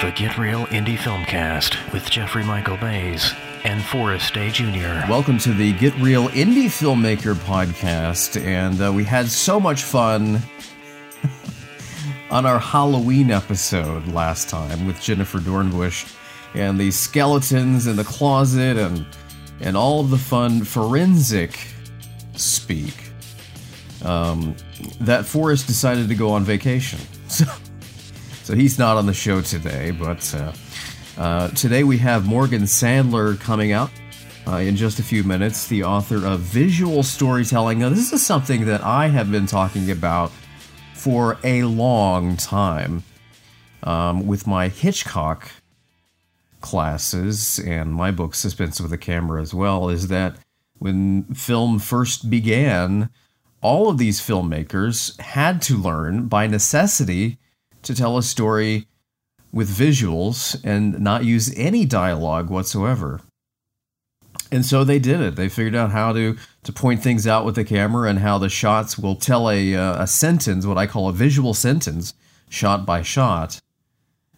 [0.00, 5.06] The Get Real Indie Filmcast with Jeffrey Michael Bays and Forrest Day Jr.
[5.10, 8.42] Welcome to the Get Real Indie Filmmaker podcast.
[8.42, 10.40] And uh, we had so much fun
[12.30, 16.10] on our Halloween episode last time with Jennifer Dornbush
[16.54, 19.04] and the skeletons in the closet and
[19.60, 21.58] and all of the fun forensic
[22.36, 22.94] speak.
[24.02, 24.56] Um,
[25.00, 27.00] that Forrest decided to go on vacation.
[27.30, 27.44] So,
[28.50, 30.52] so he's not on the show today, but uh,
[31.16, 33.92] uh, today we have Morgan Sandler coming up
[34.48, 37.78] uh, in just a few minutes, the author of Visual Storytelling.
[37.78, 40.32] Now, this is something that I have been talking about
[40.94, 43.04] for a long time
[43.84, 45.48] um, with my Hitchcock
[46.60, 50.34] classes and my book, Suspense with a Camera, as well, is that
[50.80, 53.10] when film first began,
[53.60, 57.38] all of these filmmakers had to learn by necessity
[57.82, 58.86] to tell a story
[59.52, 63.20] with visuals and not use any dialogue whatsoever.
[64.52, 65.36] And so they did it.
[65.36, 68.48] They figured out how to to point things out with the camera and how the
[68.48, 72.14] shots will tell a uh, a sentence, what I call a visual sentence,
[72.48, 73.60] shot by shot,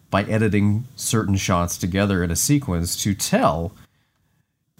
[0.09, 3.71] by editing certain shots together in a sequence to tell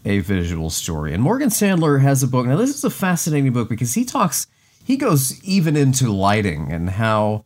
[0.06, 1.14] a visual story.
[1.14, 2.46] And Morgan Sandler has a book.
[2.46, 4.46] Now this is a fascinating book because he talks
[4.84, 7.46] he goes even into lighting and how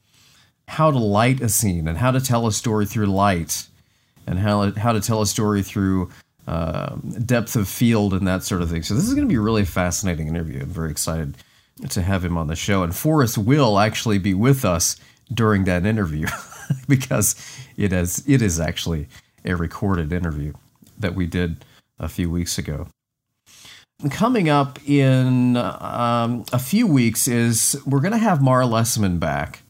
[0.68, 3.68] how to light a scene and how to tell a story through light
[4.26, 6.10] and how, how to tell a story through
[6.48, 8.84] uh, depth of field and that sort of thing.
[8.84, 10.62] So this is going to be a really fascinating interview.
[10.62, 11.38] I'm very excited
[11.90, 12.84] to have him on the show.
[12.84, 14.98] And Forrest will actually be with us
[15.34, 16.28] during that interview
[16.88, 17.36] because
[17.76, 19.08] it is it is actually
[19.46, 20.54] a recorded interview
[20.98, 21.64] that we did
[22.00, 22.88] a few weeks ago.
[24.12, 29.64] Coming up in um, a few weeks is we're going to have Mara Lessman back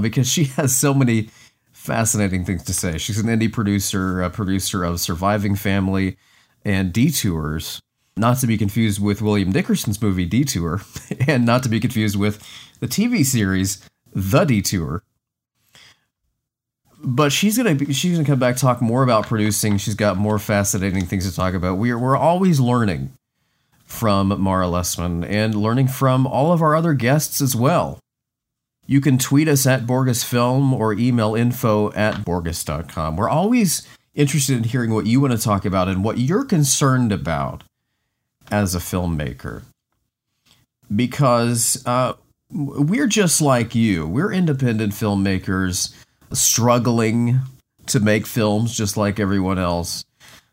[0.00, 1.28] because she has so many
[1.72, 2.98] fascinating things to say.
[2.98, 6.16] She's an indie producer, a producer of Surviving Family
[6.64, 7.80] and Detours,
[8.16, 10.82] not to be confused with William Dickerson's movie Detour,
[11.26, 12.42] and not to be confused with
[12.80, 15.02] the TV series The Detour.
[17.00, 19.78] But she's gonna be, she's gonna come back talk more about producing.
[19.78, 21.78] She's got more fascinating things to talk about.
[21.78, 23.12] We're we're always learning
[23.84, 28.00] from Mara Lessman and learning from all of our other guests as well.
[28.90, 33.16] You can tweet us at Borgus Film or email info at Borgus.com.
[33.16, 37.12] We're always interested in hearing what you want to talk about and what you're concerned
[37.12, 37.64] about
[38.50, 39.64] as a filmmaker.
[40.94, 42.14] Because uh,
[42.50, 44.06] we're just like you.
[44.06, 45.94] We're independent filmmakers
[46.32, 47.40] struggling
[47.88, 50.02] to make films just like everyone else.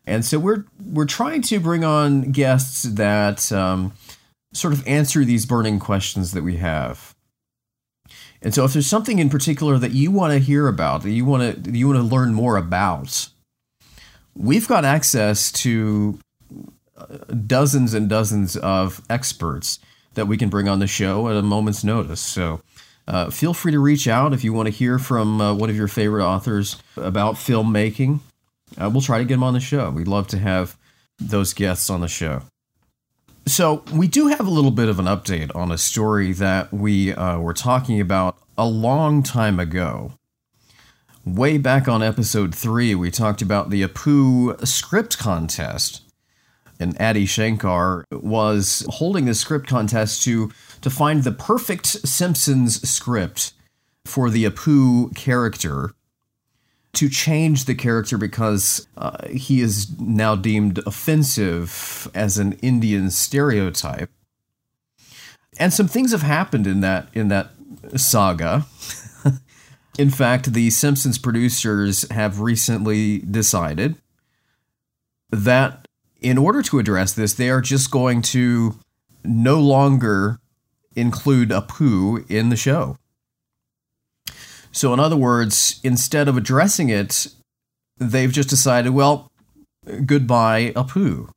[0.06, 3.94] And so we're we're trying to bring on guests that um,
[4.52, 7.15] sort of answer these burning questions that we have.
[8.42, 11.26] And so if there's something in particular that you want to hear about, that you
[11.26, 13.30] want to you want to learn more about,
[14.36, 16.20] we've got access to
[16.98, 19.80] uh, dozens and dozens of experts
[20.14, 22.22] that we can bring on the show at a moment's notice.
[22.22, 22.62] So
[23.08, 25.76] uh, feel free to reach out if you want to hear from uh, one of
[25.76, 28.20] your favorite authors about filmmaking.
[28.78, 29.90] Uh, we'll try to get them on the show.
[29.90, 30.78] We'd love to have
[31.20, 32.42] those guests on the show.
[33.48, 37.14] So, we do have a little bit of an update on a story that we
[37.14, 40.14] uh, were talking about a long time ago.
[41.24, 46.02] Way back on episode 3, we talked about the Apu script contest.
[46.80, 50.52] And Adi Shankar was holding the script contest to,
[50.82, 53.54] to find the perfect Simpsons script
[54.06, 55.94] for the Apu character
[56.96, 64.10] to change the character because uh, he is now deemed offensive as an Indian stereotype.
[65.58, 67.52] And some things have happened in that in that
[67.96, 68.66] saga.
[69.98, 73.96] in fact, the Simpsons producers have recently decided
[75.30, 75.88] that
[76.20, 78.80] in order to address this, they are just going to
[79.24, 80.40] no longer
[80.96, 82.98] include Apu in the show.
[84.76, 87.28] So, in other words, instead of addressing it,
[87.98, 89.32] they've just decided, well,
[90.06, 91.30] goodbye, Apu.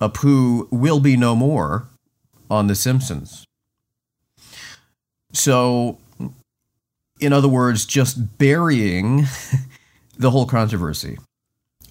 [0.00, 1.86] Apu will be no more
[2.50, 3.44] on The Simpsons.
[5.32, 5.98] So,
[7.20, 9.26] in other words, just burying
[10.18, 11.18] the whole controversy,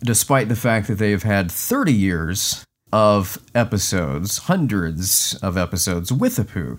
[0.04, 6.36] despite the fact that they have had 30 years of episodes, hundreds of episodes with
[6.36, 6.78] Apu.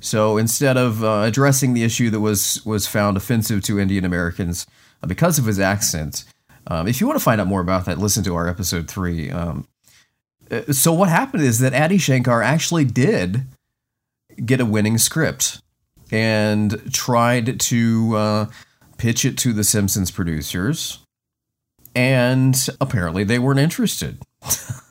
[0.00, 4.66] So instead of uh, addressing the issue that was was found offensive to Indian Americans
[5.02, 6.24] uh, because of his accent,
[6.66, 9.30] um, if you want to find out more about that, listen to our episode three.
[9.30, 9.66] Um,
[10.50, 13.42] uh, so what happened is that Adi Shankar actually did
[14.44, 15.60] get a winning script
[16.10, 18.46] and tried to uh,
[18.98, 20.98] pitch it to the Simpsons producers,
[21.94, 24.18] and apparently they weren't interested.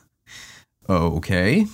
[0.88, 1.66] okay.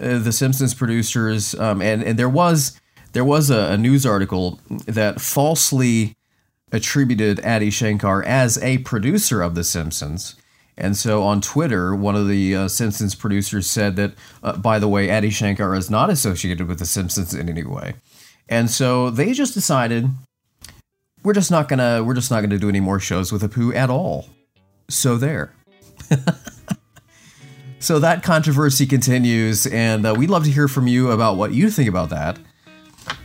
[0.00, 2.80] Uh, the Simpsons producers, um, and, and there was
[3.12, 6.16] there was a, a news article that falsely
[6.72, 10.36] attributed Adi Shankar as a producer of The Simpsons.
[10.76, 14.88] And so on Twitter, one of the uh, Simpsons producers said that, uh, by the
[14.88, 17.94] way, Adi Shankar is not associated with The Simpsons in any way.
[18.48, 20.08] And so they just decided
[21.22, 23.90] we're just not gonna we're just not gonna do any more shows with Apu at
[23.90, 24.28] all.
[24.88, 25.52] So there.
[27.80, 31.70] so that controversy continues, and uh, we'd love to hear from you about what you
[31.70, 32.38] think about that.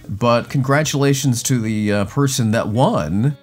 [0.07, 3.38] But congratulations to the uh, person that won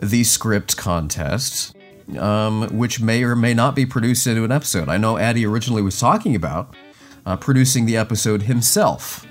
[0.00, 1.76] the script contest,
[2.18, 4.88] um, which may or may not be produced into an episode.
[4.88, 6.74] I know Adi originally was talking about
[7.26, 9.26] uh, producing the episode himself.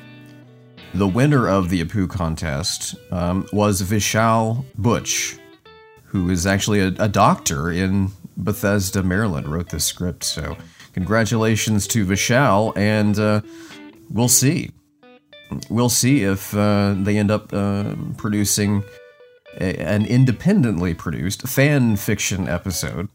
[0.93, 5.39] The winner of the Apu contest um, was Vishal Butch,
[6.05, 10.23] who is actually a, a doctor in Bethesda, Maryland, wrote this script.
[10.23, 10.57] So,
[10.93, 13.41] congratulations to Vishal, and uh,
[14.09, 14.71] we'll see
[15.69, 18.83] we'll see if uh, they end up uh, producing
[19.59, 23.09] a, an independently produced fan fiction episode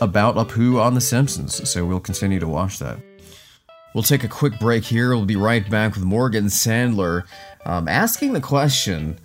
[0.00, 1.68] about a Apu on The Simpsons.
[1.68, 2.98] So we'll continue to watch that.
[3.94, 5.10] We'll take a quick break here.
[5.10, 7.24] We'll be right back with Morgan Sandler
[7.66, 9.18] um, asking the question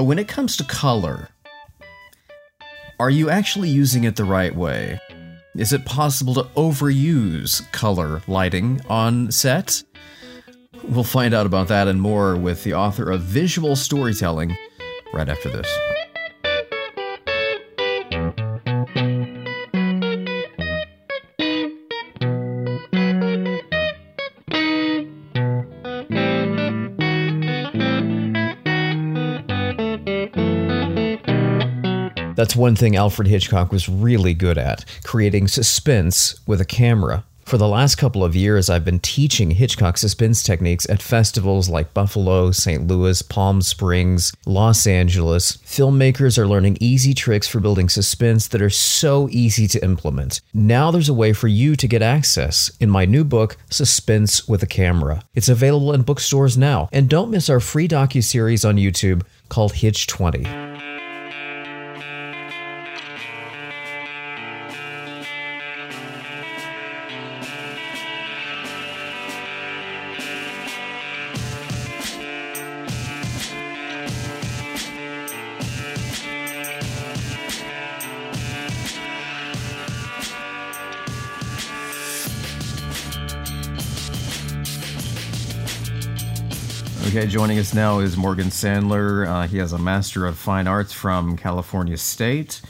[0.00, 1.28] but when it comes to color,
[2.98, 4.98] are you actually using it the right way?
[5.56, 9.82] Is it possible to overuse color lighting on set?
[10.84, 14.56] We'll find out about that and more with the author of Visual Storytelling
[15.12, 15.89] right after this.
[32.40, 37.22] That's one thing Alfred Hitchcock was really good at creating suspense with a camera.
[37.44, 41.92] For the last couple of years, I've been teaching Hitchcock suspense techniques at festivals like
[41.92, 42.86] Buffalo, St.
[42.86, 45.58] Louis, Palm Springs, Los Angeles.
[45.58, 50.40] Filmmakers are learning easy tricks for building suspense that are so easy to implement.
[50.54, 54.62] Now there's a way for you to get access in my new book, Suspense with
[54.62, 55.24] a Camera.
[55.34, 56.88] It's available in bookstores now.
[56.90, 60.69] And don't miss our free docu-series on YouTube called Hitch 20.
[87.10, 89.26] Okay, joining us now is Morgan Sandler.
[89.26, 92.60] Uh, he has a Master of Fine Arts from California State.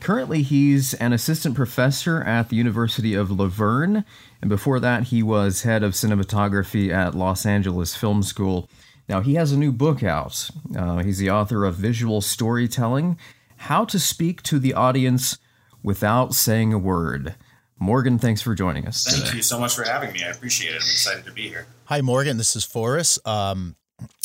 [0.00, 4.04] Currently, he's an assistant professor at the University of La Verne,
[4.40, 8.68] and before that, he was head of cinematography at Los Angeles Film School.
[9.08, 10.50] Now, he has a new book out.
[10.76, 13.16] Uh, he's the author of Visual Storytelling
[13.58, 15.38] How to Speak to the Audience
[15.84, 17.36] Without Saying a Word.
[17.78, 19.04] Morgan, thanks for joining us.
[19.04, 19.36] Thank today.
[19.36, 20.24] you so much for having me.
[20.24, 20.82] I appreciate it.
[20.82, 21.68] I'm excited to be here.
[21.84, 22.38] Hi, Morgan.
[22.38, 23.24] This is Forrest.
[23.24, 23.76] Um,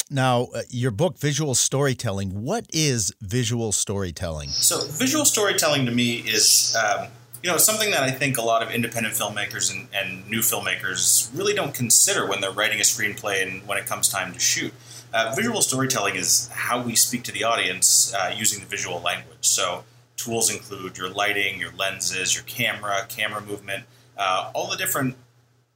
[0.10, 4.50] now, uh, your book, Visual Storytelling, what is visual storytelling?
[4.50, 7.08] So, visual storytelling to me is, um,
[7.44, 11.30] you know, something that I think a lot of independent filmmakers and, and, new filmmakers
[11.38, 14.74] really don't consider when they're writing a screenplay and when it comes time to shoot.
[15.14, 19.38] Uh, visual storytelling is how we speak to the audience uh, using the visual language.
[19.42, 19.84] So,
[20.18, 23.86] tools include your lighting, your lenses, your camera, camera movement,
[24.18, 25.16] uh, all the different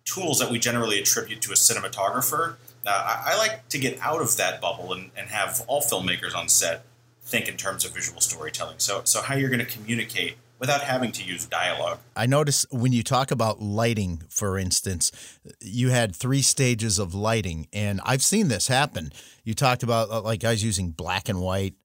[0.06, 4.22] tools that we generally attribute to a cinematographer uh, I, I, like to get out
[4.22, 6.86] of that bubble and, and have all filmmakers on set
[7.22, 8.80] think in terms of visual storytelling.
[8.80, 12.00] So, so how you're going to communicate without having to use dialogue.
[12.16, 15.12] I notice when you talk about lighting, for instance,
[15.60, 19.12] you had three stages of lighting, and I've seen this happen.
[19.44, 21.75] You talked about uh, like guys using black and white,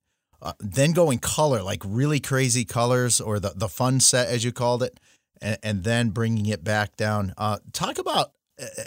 [0.41, 4.53] uh, then going color, like really crazy colors, or the the fun set as you
[4.53, 4.97] called it,
[5.41, 7.33] and, and then bringing it back down.
[7.37, 8.31] Uh, talk about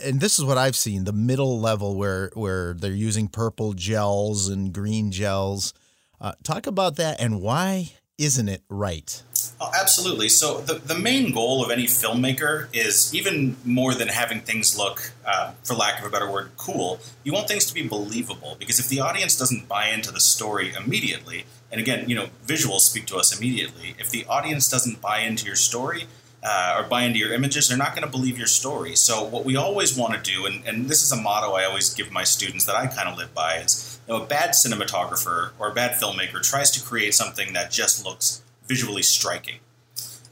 [0.03, 4.49] and this is what I've seen the middle level where where they're using purple gels
[4.49, 5.73] and green gels.
[6.21, 9.23] Uh, talk about that and why isn't it right?
[9.61, 10.29] Oh, absolutely.
[10.29, 15.13] So the, the main goal of any filmmaker is even more than having things look,
[15.27, 17.01] uh, for lack of a better word, cool.
[17.25, 20.73] You want things to be believable because if the audience doesn't buy into the story
[20.75, 23.95] immediately, and again, you know, visuals speak to us immediately.
[23.99, 26.07] If the audience doesn't buy into your story,
[26.43, 28.97] uh, or buy into your images, they're not going to believe your story.
[28.97, 31.95] So, what we always want to do, and, and this is a motto I always
[31.95, 35.51] give my students that I kind of live by, is you know, a bad cinematographer
[35.59, 39.61] or a bad filmmaker tries to create something that just looks visually striking.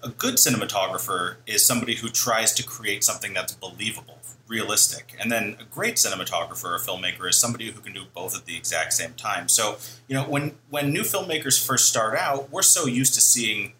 [0.02, 5.14] A good cinematographer is somebody who tries to create something that's believable, realistic.
[5.20, 8.56] And then a great cinematographer or filmmaker is somebody who can do both at the
[8.56, 9.48] exact same time.
[9.48, 9.76] So,
[10.08, 13.74] you know, when when new filmmakers first start out, we're so used to seeing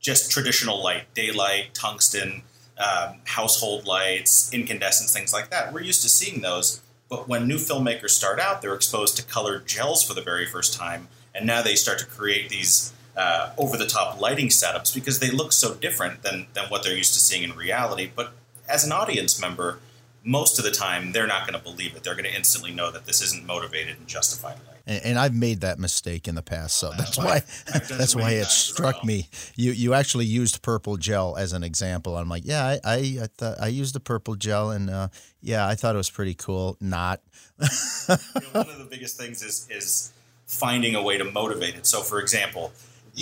[0.00, 2.42] just traditional light, daylight, tungsten,
[2.78, 5.72] um, household lights, incandescents, things like that.
[5.72, 6.80] We're used to seeing those.
[7.08, 10.72] But when new filmmakers start out, they're exposed to colored gels for the very first
[10.72, 15.52] time, and now they start to create these uh, over-the-top lighting setups because they look
[15.52, 18.10] so different than than what they're used to seeing in reality.
[18.14, 18.32] But
[18.68, 19.80] as an audience member,
[20.24, 22.04] most of the time they're not going to believe it.
[22.04, 24.56] They're going to instantly know that this isn't motivated and justified.
[24.90, 27.42] And, and I've made that mistake in the past, so that's, why
[27.88, 29.28] that's why it struck me.
[29.54, 32.16] You you actually used purple gel as an example.
[32.16, 35.08] I'm like, yeah, I I I, th- I used the purple gel, and uh,
[35.40, 36.76] yeah, I thought it was pretty cool.
[36.80, 37.20] Not.
[37.60, 37.68] you
[38.08, 38.16] know,
[38.52, 40.12] one of the biggest things is is
[40.46, 41.86] finding a way to motivate it.
[41.86, 42.72] So, for example,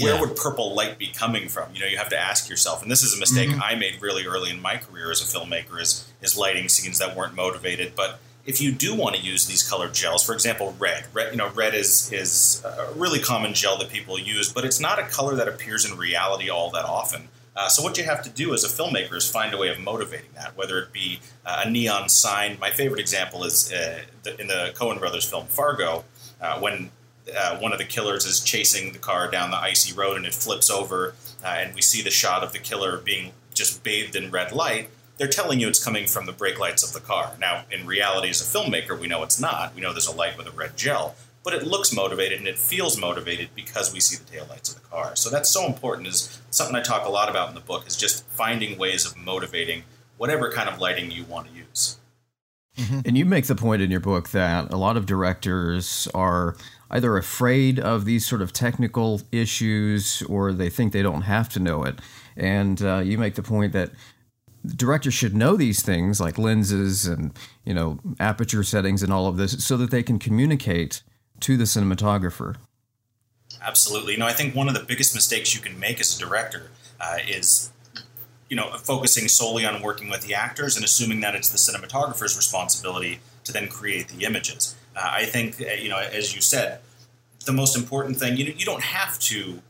[0.01, 0.21] where yeah.
[0.21, 1.75] would purple light be coming from?
[1.75, 3.63] You know, you have to ask yourself, and this is a mistake mm-hmm.
[3.63, 7.15] I made really early in my career as a filmmaker is is lighting scenes that
[7.15, 7.95] weren't motivated.
[7.95, 11.37] But if you do want to use these colored gels, for example, red, red, you
[11.37, 15.03] know, red is is a really common gel that people use, but it's not a
[15.03, 17.29] color that appears in reality all that often.
[17.55, 19.79] Uh, so what you have to do as a filmmaker is find a way of
[19.79, 22.57] motivating that, whether it be uh, a neon sign.
[22.59, 26.05] My favorite example is uh, the, in the Coen Brothers film Fargo,
[26.41, 26.91] uh, when
[27.37, 30.35] uh, one of the killers is chasing the car down the icy road and it
[30.35, 31.15] flips over,
[31.45, 34.89] uh, and we see the shot of the killer being just bathed in red light.
[35.19, 37.33] They're telling you it's coming from the brake lights of the car.
[37.41, 39.75] Now, in reality, as a filmmaker, we know it's not.
[39.75, 42.59] We know there's a light with a red gel, but it looks motivated and it
[42.59, 45.17] feels motivated because we see the taillights of the car.
[45.17, 46.07] So that's so important.
[46.07, 47.87] Is something I talk a lot about in the book.
[47.87, 49.83] Is just finding ways of motivating
[50.17, 51.99] whatever kind of lighting you want to use.
[52.77, 53.01] Mm-hmm.
[53.07, 56.57] And you make the point in your book that a lot of directors are
[56.91, 61.61] either afraid of these sort of technical issues or they think they don't have to
[61.61, 61.99] know it.
[62.37, 63.91] And uh, you make the point that
[64.77, 67.33] directors should know these things like lenses and
[67.65, 71.03] you know aperture settings and all of this so that they can communicate
[71.41, 72.57] to the cinematographer.
[73.63, 74.13] Absolutely.
[74.15, 76.71] You know, I think one of the biggest mistakes you can make as a director
[77.01, 77.71] uh, is
[78.49, 82.37] you know focusing solely on working with the actors and assuming that it's the cinematographer's
[82.37, 84.75] responsibility to then create the images.
[84.95, 86.81] Uh, I think, uh, you know, as you said,
[87.45, 89.63] the most important thing, you, you don't have to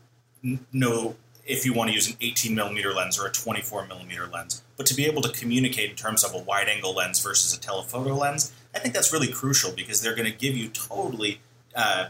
[0.71, 1.15] know
[1.49, 4.85] if you want to use an 18 millimeter lens or a 24 millimeter lens, but
[4.85, 8.13] to be able to communicate in terms of a wide angle lens versus a telephoto
[8.13, 11.41] lens, I think that's really crucial because they're going to give you totally,
[11.75, 12.09] uh,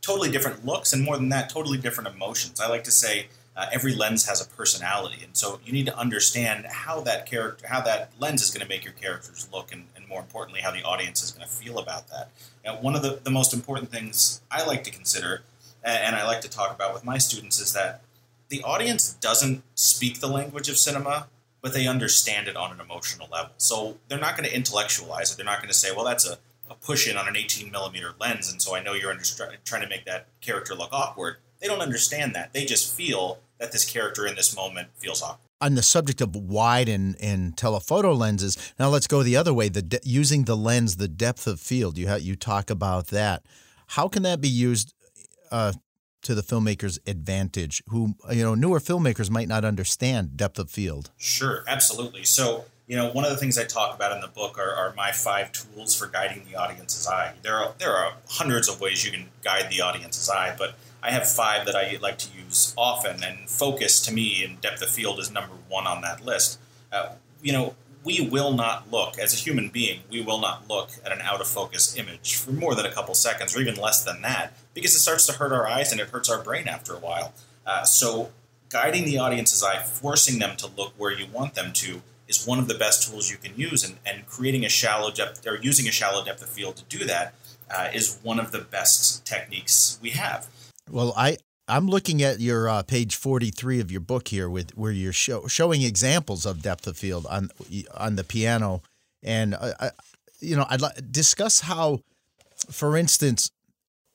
[0.00, 2.60] totally different looks and more than that, totally different emotions.
[2.60, 5.98] I like to say uh, every lens has a personality, and so you need to
[5.98, 9.86] understand how that character, how that lens is going to make your characters look, and,
[9.96, 12.30] and more importantly, how the audience is going to feel about that.
[12.64, 15.42] Now, one of the, the most important things I like to consider,
[15.82, 18.02] and I like to talk about with my students, is that
[18.50, 21.28] the audience doesn't speak the language of cinema,
[21.62, 23.52] but they understand it on an emotional level.
[23.56, 25.36] So they're not going to intellectualize it.
[25.36, 26.38] They're not going to say, "Well, that's a,
[26.68, 29.16] a push in on an 18 millimeter lens," and so I know you're
[29.64, 32.52] trying to make that character look awkward they don't understand that.
[32.52, 35.46] They just feel that this character in this moment feels awkward.
[35.60, 39.68] On the subject of wide and, and telephoto lenses, now let's go the other way.
[39.68, 41.98] The de- using the lens, the depth of field.
[41.98, 43.44] You ha- you talk about that.
[43.88, 44.94] How can that be used
[45.50, 45.74] uh,
[46.22, 47.82] to the filmmaker's advantage?
[47.88, 51.10] Who you know, newer filmmakers might not understand depth of field.
[51.16, 52.24] Sure, absolutely.
[52.24, 54.92] So you know, one of the things I talk about in the book are, are,
[54.96, 57.34] my five tools for guiding the audience's eye.
[57.42, 61.12] There are there are hundreds of ways you can guide the audience's eye, but I
[61.12, 64.88] have five that I like to use often, and focus to me in depth of
[64.90, 66.58] field is number one on that list.
[66.92, 67.10] Uh,
[67.40, 71.12] you know, we will not look, as a human being, we will not look at
[71.12, 74.22] an out of focus image for more than a couple seconds, or even less than
[74.22, 76.98] that, because it starts to hurt our eyes and it hurts our brain after a
[76.98, 77.34] while.
[77.66, 78.30] Uh, so,
[78.68, 82.58] guiding the audience's eye, forcing them to look where you want them to, is one
[82.58, 85.88] of the best tools you can use, and, and creating a shallow depth or using
[85.88, 87.34] a shallow depth of field to do that
[87.70, 90.48] uh, is one of the best techniques we have.
[90.88, 94.90] Well, I I'm looking at your uh, page 43 of your book here, with where
[94.90, 97.50] you're show, showing examples of depth of field on
[97.96, 98.82] on the piano,
[99.22, 99.90] and uh, I,
[100.40, 102.00] you know I'd like discuss how,
[102.70, 103.50] for instance,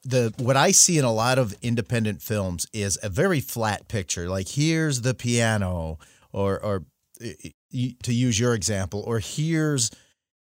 [0.05, 4.29] the what I see in a lot of independent films is a very flat picture.
[4.29, 5.99] Like here's the piano,
[6.31, 6.83] or or
[7.19, 9.91] to use your example, or here's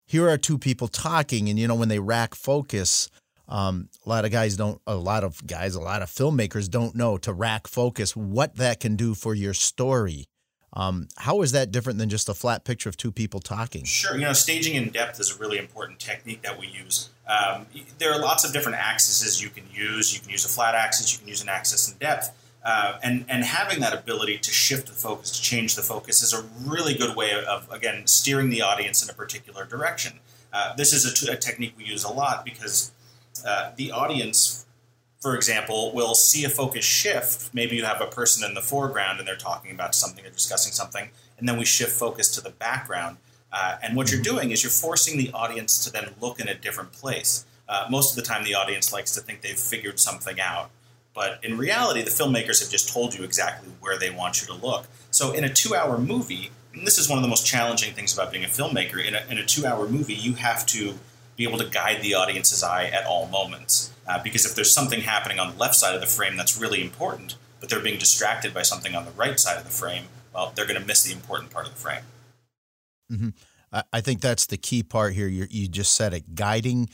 [0.07, 3.11] here are two people talking, and you know when they rack focus
[3.49, 6.95] um, a lot of guys don't, a lot of guys, a lot of filmmakers don't
[6.95, 10.27] know to rack focus what that can do for your story.
[10.75, 13.85] Um, how is that different than just a flat picture of two people talking?
[13.85, 14.15] Sure.
[14.15, 17.09] You know, staging in depth is a really important technique that we use.
[17.27, 17.67] Um,
[17.99, 20.15] there are lots of different axes you can use.
[20.15, 22.35] You can use a flat axis, you can use an axis in depth.
[22.65, 26.33] Uh, and, and having that ability to shift the focus, to change the focus, is
[26.33, 30.19] a really good way of, again, steering the audience in a particular direction.
[30.53, 32.93] Uh, this is a, t- a technique we use a lot because
[33.47, 34.67] uh, the audience
[35.21, 37.53] for example, will see a focus shift.
[37.53, 40.73] Maybe you have a person in the foreground and they're talking about something or discussing
[40.73, 43.17] something, and then we shift focus to the background.
[43.53, 46.55] Uh, and what you're doing is you're forcing the audience to then look in a
[46.55, 47.47] different place.
[47.69, 50.71] Uh, most of the time, the audience likes to think they've figured something out.
[51.15, 54.55] But in reality, the filmmakers have just told you exactly where they want you to
[54.55, 54.87] look.
[55.11, 58.15] So in a two hour movie, and this is one of the most challenging things
[58.15, 60.95] about being a filmmaker, in a, in a two hour movie, you have to
[61.39, 63.93] be able to guide the audience's eye at all moments.
[64.07, 66.83] Uh, because if there's something happening on the left side of the frame that's really
[66.83, 70.05] important, but they're being distracted by something on the right side of the frame,
[70.35, 72.03] well, they're going to miss the important part of the frame.
[73.11, 73.29] Mm-hmm.
[73.93, 75.29] I think that's the key part here.
[75.29, 76.89] you you just said it guiding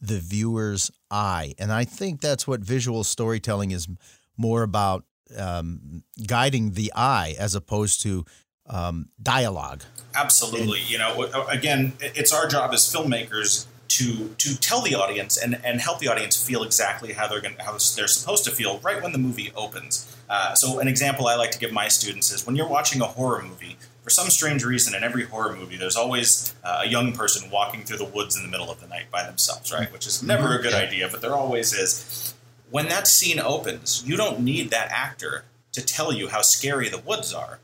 [0.00, 1.54] the viewer's eye.
[1.58, 3.88] And I think that's what visual storytelling is
[4.36, 5.04] more about
[5.36, 8.24] um, guiding the eye as opposed to
[8.68, 9.84] um, dialogue.
[10.14, 10.80] Absolutely.
[10.80, 15.60] And, you know, again, it's our job as filmmakers to to tell the audience and,
[15.64, 19.02] and help the audience feel exactly how they're going how they're supposed to feel right
[19.02, 20.16] when the movie opens.
[20.28, 23.06] Uh, so an example I like to give my students is when you're watching a
[23.06, 23.76] horror movie.
[24.02, 27.82] For some strange reason, in every horror movie, there's always uh, a young person walking
[27.82, 29.92] through the woods in the middle of the night by themselves, right?
[29.92, 32.32] Which is never a good idea, but there always is.
[32.70, 36.98] When that scene opens, you don't need that actor to tell you how scary the
[36.98, 37.58] woods are.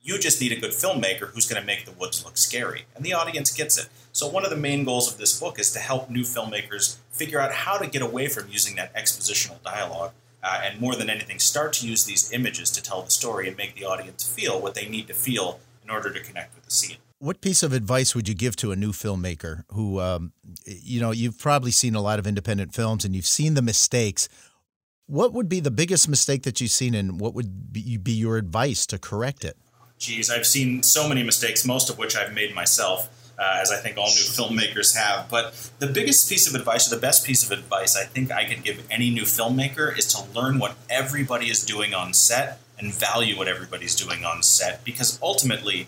[0.00, 3.04] You just need a good filmmaker who's going to make the woods look scary, and
[3.04, 3.88] the audience gets it.
[4.16, 7.38] So, one of the main goals of this book is to help new filmmakers figure
[7.38, 11.38] out how to get away from using that expositional dialogue uh, and more than anything,
[11.38, 14.74] start to use these images to tell the story and make the audience feel what
[14.74, 16.96] they need to feel in order to connect with the scene.
[17.18, 20.32] What piece of advice would you give to a new filmmaker who, um,
[20.64, 24.30] you know, you've probably seen a lot of independent films and you've seen the mistakes?
[25.04, 28.38] What would be the biggest mistake that you've seen, and what would be, be your
[28.38, 29.58] advice to correct it?
[29.98, 33.76] Geez, I've seen so many mistakes, most of which I've made myself uh, as I
[33.76, 35.28] think all new filmmakers have.
[35.28, 38.44] But the biggest piece of advice, or the best piece of advice I think I
[38.44, 42.92] could give any new filmmaker is to learn what everybody is doing on set and
[42.92, 45.86] value what everybody's doing on set because ultimately,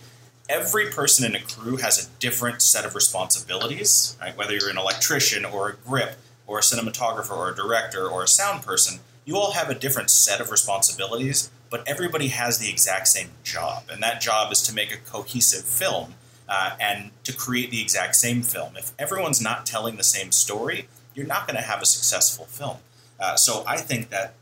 [0.48, 4.36] every person in a crew has a different set of responsibilities, right?
[4.36, 8.28] Whether you're an electrician or a grip or a cinematographer or a director or a
[8.28, 13.08] sound person, you all have a different set of responsibilities, but everybody has the exact
[13.08, 13.84] same job.
[13.92, 16.14] And that job is to make a cohesive film
[16.48, 18.76] uh, and to create the exact same film.
[18.76, 22.78] If everyone's not telling the same story, you're not going to have a successful film.
[23.20, 24.34] Uh, so I think that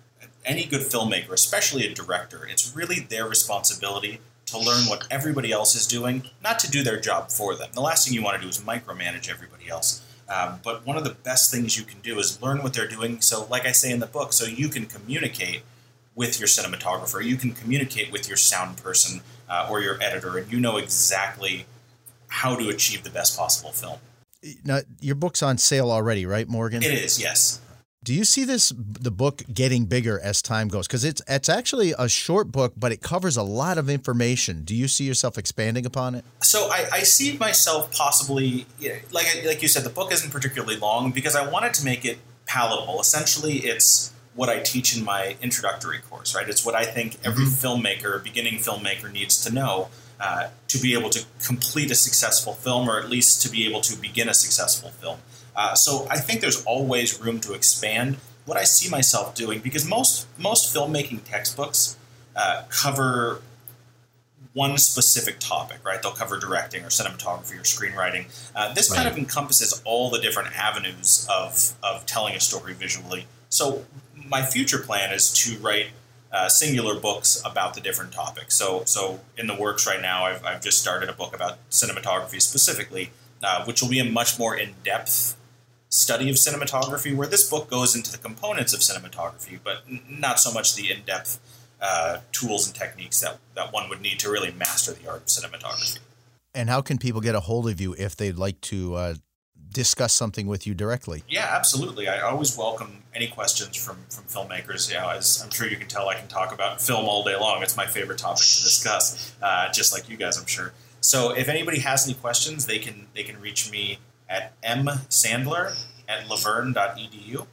[0.45, 5.75] any good filmmaker, especially a director, it's really their responsibility to learn what everybody else
[5.75, 7.69] is doing, not to do their job for them.
[7.73, 10.03] The last thing you want to do is micromanage everybody else.
[10.29, 13.21] Um, but one of the best things you can do is learn what they're doing.
[13.21, 15.63] So, like I say in the book, so you can communicate
[16.15, 20.51] with your cinematographer, you can communicate with your sound person uh, or your editor, and
[20.51, 21.67] you know exactly
[22.37, 23.99] how to achieve the best possible film.
[24.63, 26.83] Now, your book's on sale already, right, Morgan?
[26.83, 27.61] It is, yes.
[28.05, 30.87] Do you see this the book getting bigger as time goes?
[30.87, 34.63] Because it's it's actually a short book, but it covers a lot of information.
[34.63, 36.25] Do you see yourself expanding upon it?
[36.41, 40.31] So I, I see myself possibly, you know, like like you said, the book isn't
[40.31, 43.01] particularly long because I wanted to make it palatable.
[43.01, 46.49] Essentially, it's what I teach in my introductory course, right?
[46.49, 47.67] It's what I think every mm-hmm.
[47.67, 49.89] filmmaker, beginning filmmaker, needs to know
[50.21, 53.81] uh, to be able to complete a successful film or at least to be able
[53.83, 55.19] to begin a successful film.
[55.55, 59.87] Uh, so I think there's always room to expand what I see myself doing because
[59.87, 61.97] most most filmmaking textbooks
[62.35, 63.43] uh, cover
[64.53, 66.01] one specific topic, right?
[66.01, 68.27] They'll cover directing or cinematography or screenwriting.
[68.55, 68.97] Uh, this right.
[68.97, 73.27] kind of encompasses all the different avenues of of telling a story visually.
[73.49, 75.89] So my future plan is to write
[76.33, 78.55] uh, singular books about the different topics.
[78.55, 82.43] So, so in the works right now, I've, I've just started a book about cinematography
[82.43, 83.11] specifically,
[83.43, 85.37] uh, which will be a much more in depth
[85.89, 90.39] study of cinematography, where this book goes into the components of cinematography, but n- not
[90.41, 91.39] so much the in depth
[91.81, 95.27] uh, tools and techniques that, that one would need to really master the art of
[95.27, 95.99] cinematography.
[96.55, 99.15] And how can people get a hold of you if they'd like to uh,
[99.77, 101.23] discuss something with you directly.
[101.29, 102.09] Yeah, absolutely.
[102.09, 104.89] I always welcome any questions from from filmmakers.
[104.89, 107.37] You know, as I'm sure you can tell, I can talk about film all day
[107.37, 107.63] long.
[107.63, 110.73] It's my favorite topic to discuss, uh, just like you guys, I'm sure.
[111.03, 113.99] So if anybody has any questions, they can they can reach me
[114.31, 115.77] at msandler
[116.09, 117.47] at laverne.edu.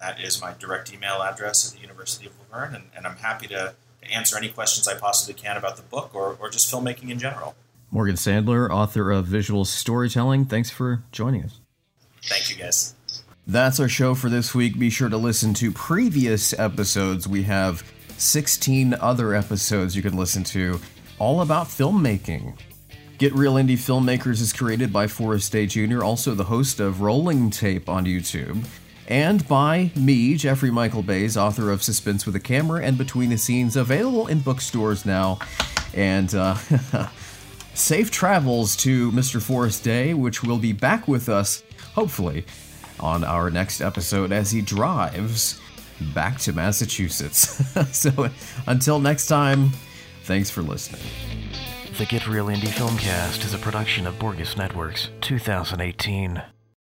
[0.00, 3.18] That is my direct email address at the University of La Verne, and, and I'm
[3.18, 6.70] happy to, to answer any questions I possibly can about the book or, or just
[6.70, 7.54] filmmaking in general.
[7.94, 11.60] Morgan Sandler, author of Visual Storytelling, thanks for joining us.
[12.24, 12.96] Thank you, guys.
[13.46, 14.76] That's our show for this week.
[14.76, 17.28] Be sure to listen to previous episodes.
[17.28, 20.80] We have 16 other episodes you can listen to,
[21.20, 22.58] all about filmmaking.
[23.18, 27.48] Get Real Indie Filmmakers is created by Forrest Day Jr., also the host of Rolling
[27.48, 28.66] Tape on YouTube,
[29.06, 33.38] and by me, Jeffrey Michael Bays, author of Suspense with a Camera and Between the
[33.38, 35.38] Scenes, available in bookstores now.
[35.94, 36.56] And uh,
[37.74, 39.42] safe travels to Mr.
[39.42, 41.62] Forrest Day, which will be back with us,
[41.94, 42.44] hopefully,
[43.00, 45.60] on our next episode as he drives
[46.14, 47.62] back to Massachusetts.
[47.96, 48.30] so
[48.66, 49.70] until next time,
[50.22, 51.02] thanks for listening.
[51.98, 56.53] The Get Real Indie Filmcast is a production of Borgus Networks, 2018.